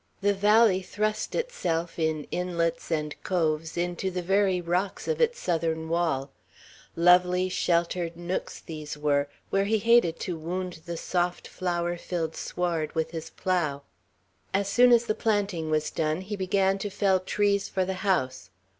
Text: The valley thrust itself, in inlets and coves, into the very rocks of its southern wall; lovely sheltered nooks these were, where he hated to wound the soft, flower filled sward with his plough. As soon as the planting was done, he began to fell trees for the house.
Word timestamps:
The 0.21 0.33
valley 0.33 0.81
thrust 0.81 1.35
itself, 1.35 1.99
in 1.99 2.23
inlets 2.31 2.89
and 2.89 3.13
coves, 3.21 3.77
into 3.77 4.09
the 4.09 4.23
very 4.23 4.59
rocks 4.59 5.07
of 5.07 5.21
its 5.21 5.39
southern 5.39 5.89
wall; 5.89 6.31
lovely 6.95 7.49
sheltered 7.49 8.17
nooks 8.17 8.59
these 8.61 8.97
were, 8.97 9.27
where 9.51 9.65
he 9.65 9.77
hated 9.77 10.19
to 10.21 10.39
wound 10.39 10.79
the 10.87 10.97
soft, 10.97 11.47
flower 11.47 11.97
filled 11.97 12.35
sward 12.35 12.95
with 12.95 13.11
his 13.11 13.29
plough. 13.29 13.83
As 14.55 14.67
soon 14.67 14.91
as 14.91 15.05
the 15.05 15.13
planting 15.13 15.69
was 15.69 15.91
done, 15.91 16.21
he 16.21 16.35
began 16.35 16.79
to 16.79 16.89
fell 16.89 17.19
trees 17.19 17.69
for 17.69 17.85
the 17.85 17.93
house. 18.01 18.49